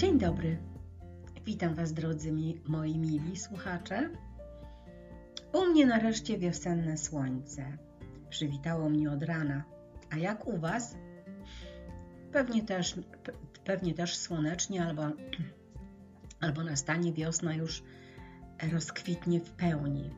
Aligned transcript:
Dzień 0.00 0.18
dobry. 0.18 0.58
Witam 1.44 1.74
Was, 1.74 1.92
drodzy 1.92 2.32
mi, 2.32 2.60
moi 2.66 2.98
mili 2.98 3.36
słuchacze. 3.36 4.10
U 5.52 5.66
mnie 5.66 5.86
nareszcie 5.86 6.38
wiosenne 6.38 6.98
słońce. 6.98 7.78
Przywitało 8.30 8.88
mnie 8.88 9.10
od 9.10 9.22
rana. 9.22 9.64
A 10.10 10.16
jak 10.16 10.46
u 10.46 10.58
Was? 10.58 10.96
Pewnie 12.32 12.62
też, 12.62 12.94
pewnie 13.64 13.94
też 13.94 14.16
słonecznie 14.16 14.84
albo, 14.84 15.02
albo 16.44 16.64
nastanie 16.64 17.12
wiosna 17.12 17.54
już 17.54 17.82
rozkwitnie 18.72 19.40
w 19.40 19.50
pełni. 19.50 20.10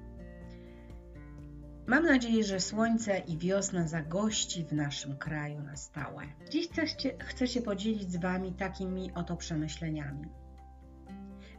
Mam 1.87 2.05
nadzieję, 2.05 2.45
że 2.45 2.61
słońce 2.61 3.19
i 3.19 3.39
wiosna 3.39 3.89
zagości 3.89 4.64
w 4.64 4.73
naszym 4.73 5.17
kraju 5.17 5.62
na 5.62 5.77
stałe. 5.77 6.23
Dziś 6.51 6.69
chcę, 6.69 6.82
chcę 7.19 7.46
się 7.46 7.62
podzielić 7.62 8.12
z 8.12 8.17
Wami 8.17 8.53
takimi 8.53 9.13
oto 9.14 9.36
przemyśleniami. 9.36 10.29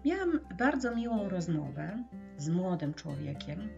Miałam 0.05 0.39
bardzo 0.57 0.95
miłą 0.95 1.29
rozmowę 1.29 2.03
z 2.37 2.49
młodym 2.49 2.93
człowiekiem. 2.93 3.69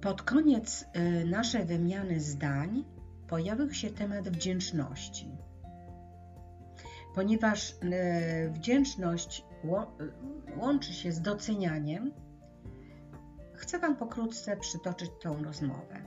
Pod 0.00 0.22
koniec 0.22 0.84
y, 0.96 1.24
naszej 1.24 1.64
wymiany 1.64 2.20
zdań 2.20 2.84
pojawił 3.28 3.72
się 3.72 3.90
temat 3.90 4.28
wdzięczności. 4.28 5.30
Ponieważ 7.14 7.70
y, 7.70 7.76
wdzięczność 8.50 9.44
y, 9.64 10.58
łączy 10.60 10.92
się 10.92 11.12
z 11.12 11.20
docenianiem, 11.20 12.12
chcę 13.56 13.78
Wam 13.78 13.96
pokrótce 13.96 14.56
przytoczyć 14.56 15.10
tą 15.20 15.44
rozmowę. 15.44 16.02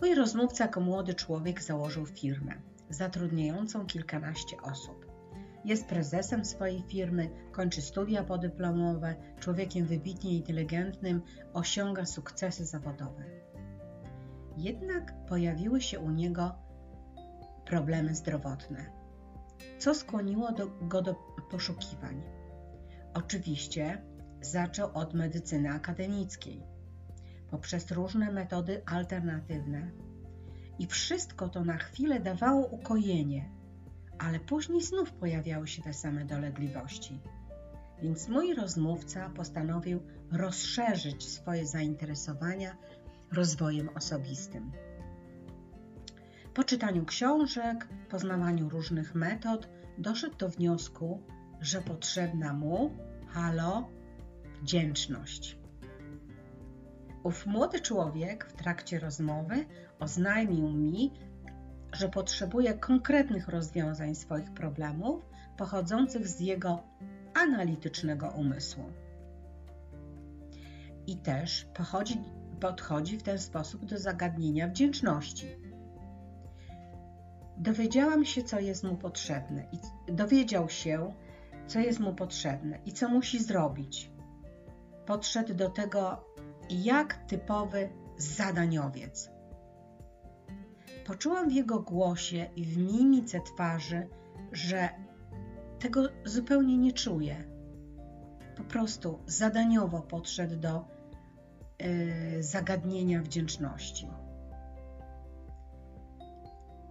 Mój 0.00 0.14
rozmówca 0.14 0.64
jako 0.64 0.80
młody 0.80 1.14
człowiek 1.14 1.62
założył 1.62 2.06
firmę 2.06 2.54
zatrudniającą 2.90 3.86
kilkanaście 3.86 4.56
osób. 4.62 5.06
Jest 5.64 5.86
prezesem 5.86 6.44
swojej 6.44 6.82
firmy, 6.82 7.30
kończy 7.52 7.82
studia 7.82 8.24
podyplomowe, 8.24 9.14
człowiekiem 9.40 9.86
wybitnie 9.86 10.36
inteligentnym, 10.36 11.22
osiąga 11.52 12.06
sukcesy 12.06 12.64
zawodowe. 12.64 13.24
Jednak 14.56 15.26
pojawiły 15.26 15.80
się 15.80 16.00
u 16.00 16.10
niego 16.10 16.54
problemy 17.66 18.14
zdrowotne, 18.14 18.92
co 19.78 19.94
skłoniło 19.94 20.52
do, 20.52 20.66
go 20.66 21.02
do 21.02 21.14
poszukiwań. 21.50 22.22
Oczywiście 23.14 24.02
zaczął 24.40 24.90
od 24.94 25.14
medycyny 25.14 25.70
akademickiej, 25.70 26.62
poprzez 27.50 27.90
różne 27.90 28.32
metody 28.32 28.82
alternatywne. 28.86 29.90
I 30.78 30.86
wszystko 30.86 31.48
to 31.48 31.64
na 31.64 31.76
chwilę 31.78 32.20
dawało 32.20 32.66
ukojenie, 32.66 33.50
ale 34.18 34.40
później 34.40 34.82
znów 34.82 35.12
pojawiały 35.12 35.68
się 35.68 35.82
te 35.82 35.94
same 35.94 36.24
dolegliwości. 36.24 37.20
Więc 38.02 38.28
mój 38.28 38.54
rozmówca 38.54 39.30
postanowił 39.30 40.00
rozszerzyć 40.32 41.28
swoje 41.28 41.66
zainteresowania 41.66 42.76
rozwojem 43.32 43.88
osobistym. 43.88 44.72
Po 46.54 46.64
czytaniu 46.64 47.04
książek, 47.04 47.88
poznawaniu 48.10 48.68
różnych 48.68 49.14
metod, 49.14 49.68
doszedł 49.98 50.36
do 50.36 50.48
wniosku, 50.48 51.22
że 51.60 51.82
potrzebna 51.82 52.52
mu, 52.52 52.90
halo, 53.28 53.88
wdzięczność. 54.62 55.58
Ów 57.22 57.46
młody 57.46 57.80
człowiek 57.80 58.44
w 58.44 58.52
trakcie 58.52 58.98
rozmowy 58.98 59.66
oznajmił 60.00 60.70
mi, 60.70 61.12
że 61.92 62.08
potrzebuje 62.08 62.74
konkretnych 62.74 63.48
rozwiązań 63.48 64.14
swoich 64.14 64.54
problemów 64.54 65.24
pochodzących 65.56 66.28
z 66.28 66.40
jego 66.40 66.82
analitycznego 67.34 68.28
umysłu. 68.28 68.84
I 71.06 71.16
też 71.16 71.66
pochodzi, 71.74 72.20
podchodzi 72.60 73.18
w 73.18 73.22
ten 73.22 73.38
sposób 73.38 73.84
do 73.84 73.98
zagadnienia 73.98 74.68
wdzięczności. 74.68 75.46
Dowiedziałam 77.56 78.24
się, 78.24 78.42
co 78.42 78.60
jest 78.60 78.84
mu 78.84 78.96
potrzebne, 78.96 79.68
i 79.72 80.12
dowiedział 80.12 80.68
się, 80.68 81.14
co 81.66 81.80
jest 81.80 82.00
mu 82.00 82.14
potrzebne 82.14 82.78
i 82.86 82.92
co 82.92 83.08
musi 83.08 83.42
zrobić, 83.42 84.10
podszedł 85.08 85.54
do 85.54 85.68
tego 85.68 86.24
jak 86.70 87.14
typowy 87.14 87.88
zadaniowiec. 88.16 89.30
Poczułam 91.06 91.48
w 91.48 91.52
jego 91.52 91.80
głosie 91.80 92.46
i 92.56 92.64
w 92.64 92.78
mimice 92.78 93.40
twarzy, 93.40 94.08
że 94.52 94.88
tego 95.78 96.02
zupełnie 96.24 96.78
nie 96.78 96.92
czuje. 96.92 97.44
Po 98.56 98.64
prostu 98.64 99.18
zadaniowo 99.26 100.02
podszedł 100.02 100.56
do 100.56 100.84
yy, 101.80 102.42
zagadnienia 102.42 103.22
wdzięczności. 103.22 104.10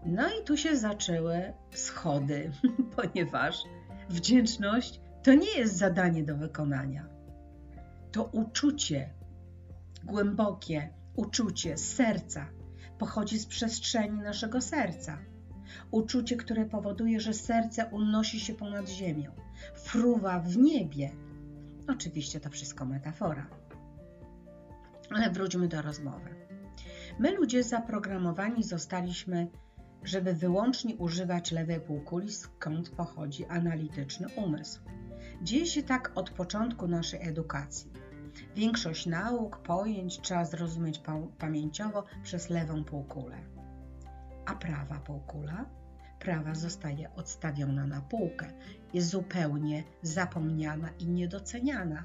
No 0.05 0.23
i 0.29 0.43
tu 0.43 0.57
się 0.57 0.77
zaczęły 0.77 1.53
schody, 1.71 2.51
ponieważ 2.95 3.63
wdzięczność 4.09 5.01
to 5.23 5.33
nie 5.33 5.57
jest 5.57 5.77
zadanie 5.77 6.23
do 6.23 6.37
wykonania 6.37 7.16
to 8.17 8.23
uczucie, 8.23 9.09
głębokie 10.03 10.89
uczucie 11.15 11.77
z 11.77 11.93
serca, 11.95 12.45
pochodzi 12.97 13.39
z 13.39 13.45
przestrzeni 13.45 14.19
naszego 14.19 14.61
serca. 14.61 15.17
Uczucie, 15.91 16.37
które 16.37 16.65
powoduje, 16.65 17.19
że 17.19 17.33
serce 17.33 17.85
unosi 17.85 18.39
się 18.39 18.53
ponad 18.53 18.89
ziemią, 18.89 19.31
fruwa 19.75 20.39
w 20.39 20.57
niebie. 20.57 21.11
Oczywiście 21.87 22.39
to 22.39 22.49
wszystko 22.49 22.85
metafora. 22.85 23.49
Ale 25.09 25.29
wróćmy 25.31 25.67
do 25.67 25.81
rozmowy. 25.81 26.35
My, 27.19 27.31
ludzie 27.31 27.63
zaprogramowani, 27.63 28.63
zostaliśmy, 28.63 29.47
żeby 30.03 30.33
wyłącznie 30.33 30.95
używać 30.95 31.51
lewej 31.51 31.79
półkuli, 31.79 32.31
skąd 32.31 32.89
pochodzi 32.89 33.45
analityczny 33.45 34.27
umysł. 34.35 34.79
Dzieje 35.41 35.65
się 35.65 35.83
tak 35.83 36.11
od 36.15 36.29
początku 36.29 36.87
naszej 36.87 37.29
edukacji. 37.29 38.06
Większość 38.55 39.05
nauk, 39.05 39.57
pojęć 39.57 40.21
trzeba 40.21 40.45
zrozumieć 40.45 41.01
pamięciowo 41.37 42.03
przez 42.23 42.49
lewą 42.49 42.83
półkulę. 42.83 43.37
A 44.45 44.55
prawa 44.55 44.99
półkula? 44.99 45.65
Prawa 46.19 46.55
zostaje 46.55 47.15
odstawiona 47.15 47.87
na 47.87 48.01
półkę, 48.01 48.51
jest 48.93 49.09
zupełnie 49.09 49.83
zapomniana 50.01 50.89
i 50.99 51.07
niedoceniana. 51.07 52.03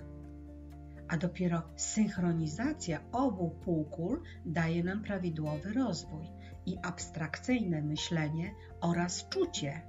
A 1.08 1.16
dopiero 1.16 1.62
synchronizacja 1.76 3.00
obu 3.12 3.50
półkul 3.50 4.22
daje 4.44 4.84
nam 4.84 5.02
prawidłowy 5.02 5.72
rozwój 5.72 6.26
i 6.66 6.78
abstrakcyjne 6.82 7.82
myślenie 7.82 8.54
oraz 8.80 9.28
czucie. 9.28 9.82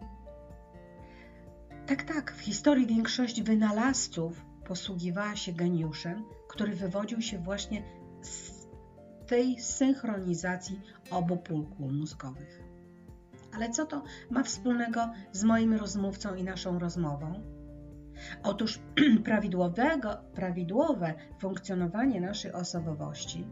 Tak, 1.86 2.04
tak, 2.04 2.34
w 2.34 2.40
historii 2.40 2.88
większość 2.88 3.42
wynalazców 3.42 4.46
posługiwała 4.68 5.36
się 5.36 5.54
geniuszem, 5.54 6.24
który 6.50 6.76
wywodził 6.76 7.22
się 7.22 7.40
właśnie 7.40 7.84
z 8.22 8.64
tej 9.28 9.60
synchronizacji 9.60 10.82
obu 11.12 11.38
pólkul 11.38 11.94
mózgowych. 11.94 12.64
Ale 13.56 13.70
co 13.70 13.86
to 13.86 14.04
ma 14.30 14.44
wspólnego 14.44 15.12
z 15.32 15.44
moim 15.44 15.74
rozmówcą 15.74 16.36
i 16.36 16.44
naszą 16.44 16.80
rozmową? 16.80 17.42
Otóż 18.44 18.80
prawidłowego, 19.26 20.18
prawidłowe 20.34 21.14
funkcjonowanie 21.40 22.22
naszej 22.22 22.52
osobowości, 22.52 23.48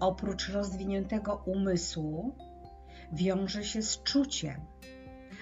oprócz 0.00 0.48
rozwiniętego 0.48 1.42
umysłu, 1.46 2.36
wiąże 3.12 3.64
się 3.64 3.82
z 3.82 4.02
czuciem, 4.02 4.60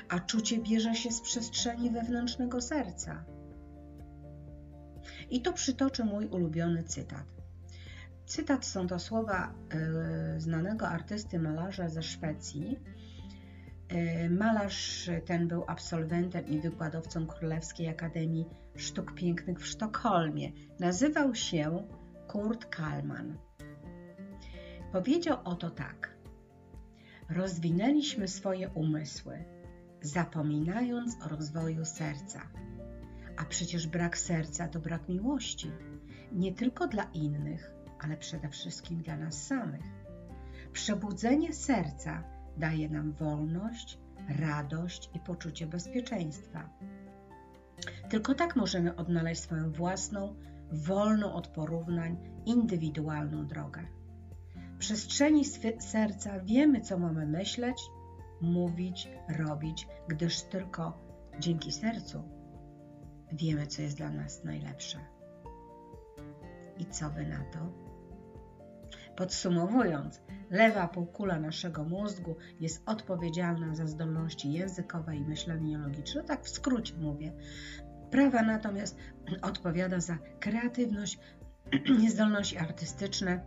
a 0.09 0.21
czucie 0.21 0.59
bierze 0.59 0.95
się 0.95 1.11
z 1.11 1.21
przestrzeni 1.21 1.91
wewnętrznego 1.91 2.61
serca. 2.61 3.25
I 5.33 5.41
tu 5.43 5.53
przytoczę 5.53 6.05
mój 6.05 6.27
ulubiony 6.27 6.83
cytat. 6.83 7.25
Cytat 8.27 8.67
są 8.67 8.87
to 8.87 8.99
słowa 8.99 9.55
e, 9.71 10.41
znanego 10.41 10.89
artysty 10.89 11.39
malarza 11.39 11.89
ze 11.89 12.03
Szwecji. 12.03 12.79
E, 13.89 14.31
malarz 14.31 15.11
ten 15.27 15.49
był 15.49 15.65
absolwentem 15.67 16.47
i 16.47 16.61
wykładowcą 16.61 17.27
Królewskiej 17.27 17.89
Akademii 17.89 18.47
Sztuk 18.77 19.15
Pięknych 19.15 19.59
w 19.59 19.67
Sztokholmie. 19.67 20.53
Nazywał 20.81 21.35
się 21.35 21.87
Kurt 22.29 22.65
Kallman. 22.65 23.39
Powiedział 24.93 25.39
oto 25.45 25.71
tak. 25.71 26.17
Rozwinęliśmy 27.31 28.29
swoje 28.29 28.69
umysły, 28.69 29.45
zapominając 30.03 31.17
o 31.25 31.29
rozwoju 31.29 31.85
serca 31.85 32.41
a 33.37 33.45
przecież 33.45 33.87
brak 33.87 34.19
serca 34.19 34.69
to 34.69 34.81
brak 34.81 35.09
miłości, 35.09 35.71
nie 36.33 36.53
tylko 36.53 36.87
dla 36.87 37.05
innych, 37.05 37.73
ale 38.01 38.17
przede 38.17 38.49
wszystkim 38.49 39.03
dla 39.03 39.17
nas 39.17 39.47
samych. 39.47 39.85
Przebudzenie 40.73 41.53
serca 41.53 42.23
daje 42.57 42.89
nam 42.89 43.13
wolność, 43.13 43.99
radość 44.29 45.11
i 45.15 45.21
poczucie 45.21 45.67
bezpieczeństwa. 45.67 46.71
Tylko 48.11 48.35
tak 48.35 48.57
możemy 48.57 48.97
odnaleźć 48.97 49.43
swoją 49.43 49.73
własną, 49.73 50.35
wolną 50.73 51.35
od 51.35 51.49
porównań, 51.49 52.17
indywidualną 52.47 53.47
drogę. 53.47 53.87
W 54.75 54.79
przestrzeni 54.79 55.45
serca 55.79 56.41
wiemy, 56.41 56.81
co 56.81 56.99
mamy 56.99 57.27
myśleć, 57.27 57.83
mówić, 58.41 59.09
robić, 59.39 59.89
gdyż 60.09 60.43
tylko 60.43 60.99
dzięki 61.41 61.73
sercu 61.73 62.42
wiemy, 63.33 63.67
co 63.67 63.83
jest 63.83 63.97
dla 63.97 64.11
nas 64.11 64.45
najlepsze. 64.45 64.99
I 66.79 66.87
co 66.87 67.11
wy 67.11 67.27
na 67.27 67.45
to? 67.45 67.59
Podsumowując, 69.17 70.21
lewa 70.51 70.89
półkula 70.89 71.39
naszego 71.39 71.85
mózgu 71.85 72.37
jest 72.61 72.83
odpowiedzialna 72.87 73.75
za 73.75 73.87
zdolności 73.87 74.53
językowe 74.53 75.17
i 75.17 75.25
myślenie 75.25 75.79
logiczne, 75.79 76.25
tak 76.25 76.45
w 76.45 76.49
skrócie 76.49 76.95
mówię. 76.97 77.33
Prawa 78.11 78.43
natomiast 78.43 78.97
odpowiada 79.43 80.01
za 80.01 80.19
kreatywność, 80.41 81.19
zdolności 82.15 82.59
artystyczne, 82.59 83.41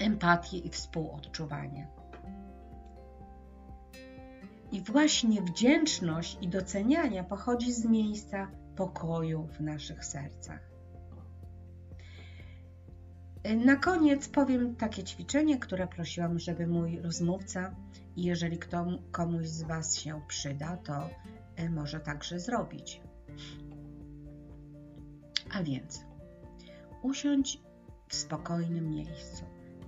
empatię 0.00 0.58
i 0.58 0.70
współodczuwanie. 0.70 1.88
I 4.72 4.80
właśnie 4.80 5.42
wdzięczność 5.42 6.38
i 6.40 6.48
doceniania 6.48 7.24
pochodzi 7.24 7.72
z 7.72 7.84
miejsca 7.84 8.48
pokoju 8.76 9.46
w 9.46 9.60
naszych 9.60 10.04
sercach. 10.04 10.72
Na 13.64 13.76
koniec 13.76 14.28
powiem 14.28 14.76
takie 14.76 15.04
ćwiczenie, 15.04 15.58
które 15.58 15.86
prosiłam, 15.86 16.38
żeby 16.38 16.66
mój 16.66 17.00
rozmówca 17.00 17.74
i 18.16 18.22
jeżeli 18.22 18.58
komuś 19.10 19.46
z 19.46 19.62
Was 19.62 19.96
się 19.96 20.20
przyda, 20.28 20.76
to 20.76 21.10
e, 21.56 21.70
może 21.70 22.00
także 22.00 22.40
zrobić. 22.40 23.00
A 25.54 25.62
więc 25.62 26.04
usiądź 27.02 27.58
w 28.08 28.14
spokojnym 28.14 28.90
miejscu, 28.90 29.44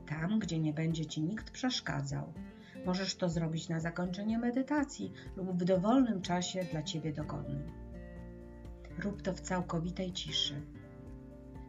tam 0.06 0.38
gdzie 0.38 0.60
nie 0.60 0.72
będzie 0.72 1.06
Ci 1.06 1.22
nikt 1.22 1.50
przeszkadzał. 1.50 2.32
Możesz 2.86 3.16
to 3.16 3.28
zrobić 3.28 3.68
na 3.68 3.80
zakończenie 3.80 4.38
medytacji 4.38 5.12
lub 5.36 5.62
w 5.62 5.64
dowolnym 5.64 6.22
czasie 6.22 6.64
dla 6.64 6.82
Ciebie 6.82 7.12
dogodnym. 7.12 7.83
Rób 8.98 9.22
to 9.22 9.34
w 9.34 9.40
całkowitej 9.40 10.12
ciszy 10.12 10.62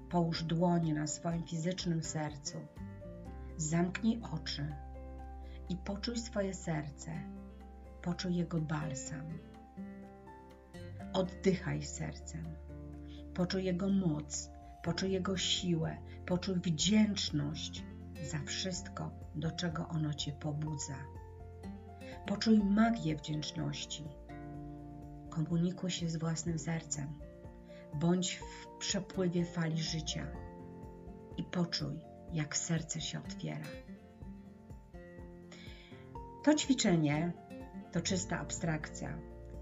Połóż 0.09 0.43
dłonie 0.43 0.93
na 0.93 1.07
swoim 1.07 1.43
fizycznym 1.43 2.03
sercu. 2.03 2.57
Zamknij 3.57 4.21
oczy 4.33 4.75
i 5.69 5.75
poczuj 5.75 6.17
swoje 6.17 6.53
serce. 6.53 7.11
Poczuj 8.01 8.35
jego 8.35 8.61
balsam. 8.61 9.25
Oddychaj 11.13 11.83
sercem. 11.83 12.45
Poczuj 13.33 13.63
jego 13.63 13.89
moc, 13.89 14.49
poczuj 14.83 15.11
jego 15.11 15.37
siłę, 15.37 15.97
poczuj 16.25 16.55
wdzięczność 16.55 17.83
za 18.31 18.39
wszystko, 18.45 19.11
do 19.35 19.51
czego 19.51 19.87
ono 19.87 20.13
cię 20.13 20.31
pobudza. 20.31 20.97
Poczuj 22.27 22.59
magię 22.59 23.15
wdzięczności. 23.15 24.03
Komunikuj 25.35 25.91
się 25.91 26.09
z 26.09 26.17
własnym 26.17 26.59
sercem. 26.59 27.07
Bądź 27.93 28.35
w 28.35 28.77
przepływie 28.77 29.45
fali 29.45 29.81
życia 29.81 30.27
i 31.37 31.43
poczuj, 31.43 31.99
jak 32.33 32.57
serce 32.57 33.01
się 33.01 33.19
otwiera. 33.19 33.65
To 36.43 36.53
ćwiczenie 36.53 37.33
to 37.91 38.01
czysta 38.01 38.39
abstrakcja. 38.39 39.17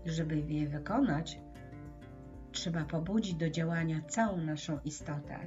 Żeby 0.05 0.39
je 0.39 0.67
wykonać, 0.67 1.39
trzeba 2.51 2.85
pobudzić 2.85 3.35
do 3.35 3.49
działania 3.49 4.01
całą 4.07 4.37
naszą 4.37 4.79
istotę 4.85 5.39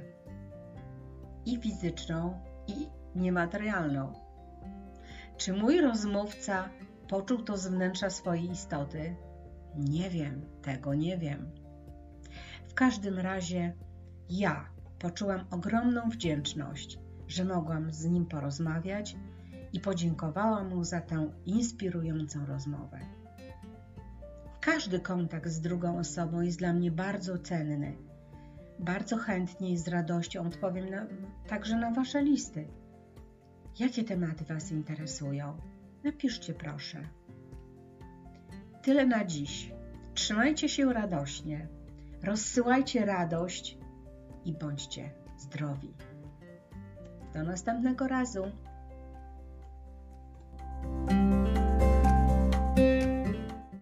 i 1.45 1.57
fizyczną, 1.57 2.41
i 2.67 2.87
niematerialną. 3.15 4.13
Czy 5.37 5.53
mój 5.53 5.81
rozmówca 5.81 6.69
poczuł 7.07 7.37
to 7.37 7.57
z 7.57 7.67
wnętrza 7.67 8.09
swojej 8.09 8.51
istoty? 8.51 9.15
Nie 9.77 10.09
wiem, 10.09 10.41
tego 10.61 10.93
nie 10.93 11.17
wiem 11.17 11.51
każdym 12.77 13.19
razie 13.19 13.73
ja 14.29 14.69
poczułam 14.99 15.45
ogromną 15.51 16.09
wdzięczność, 16.09 16.99
że 17.27 17.45
mogłam 17.45 17.93
z 17.93 18.05
nim 18.05 18.25
porozmawiać 18.25 19.17
i 19.73 19.79
podziękowałam 19.79 20.69
mu 20.69 20.83
za 20.83 21.01
tę 21.01 21.31
inspirującą 21.45 22.45
rozmowę. 22.45 22.99
Każdy 24.61 24.99
kontakt 24.99 25.49
z 25.49 25.61
drugą 25.61 25.99
osobą 25.99 26.41
jest 26.41 26.59
dla 26.59 26.73
mnie 26.73 26.91
bardzo 26.91 27.37
cenny. 27.37 27.97
Bardzo 28.79 29.17
chętnie 29.17 29.71
i 29.71 29.77
z 29.77 29.87
radością 29.87 30.47
odpowiem 30.47 30.89
na, 30.89 31.07
także 31.47 31.77
na 31.77 31.91
Wasze 31.91 32.23
listy. 32.23 32.67
Jakie 33.79 34.03
tematy 34.03 34.45
Was 34.45 34.71
interesują? 34.71 35.57
Napiszcie 36.03 36.53
proszę. 36.53 37.09
Tyle 38.87 39.05
na 39.05 39.25
dziś. 39.25 39.71
Trzymajcie 40.13 40.69
się 40.69 40.93
radośnie. 40.93 41.67
Rozsyłajcie 42.23 43.05
radość 43.05 43.77
i 44.45 44.53
bądźcie 44.53 45.11
zdrowi. 45.37 45.93
Do 47.33 47.43
następnego 47.43 48.07
razu. 48.07 48.51